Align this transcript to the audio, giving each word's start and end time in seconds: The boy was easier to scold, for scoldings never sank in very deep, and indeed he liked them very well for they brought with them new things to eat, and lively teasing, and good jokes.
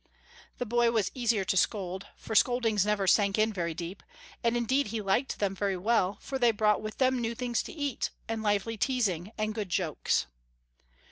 The 0.57 0.65
boy 0.65 0.89
was 0.89 1.11
easier 1.13 1.45
to 1.45 1.55
scold, 1.55 2.07
for 2.17 2.33
scoldings 2.33 2.87
never 2.87 3.05
sank 3.05 3.37
in 3.37 3.53
very 3.53 3.75
deep, 3.75 4.01
and 4.43 4.57
indeed 4.57 4.87
he 4.87 4.99
liked 4.99 5.37
them 5.37 5.53
very 5.53 5.77
well 5.77 6.17
for 6.21 6.39
they 6.39 6.49
brought 6.49 6.81
with 6.81 6.97
them 6.97 7.19
new 7.21 7.35
things 7.35 7.61
to 7.61 7.71
eat, 7.71 8.09
and 8.27 8.41
lively 8.41 8.77
teasing, 8.77 9.31
and 9.37 9.53
good 9.53 9.69
jokes. 9.69 10.25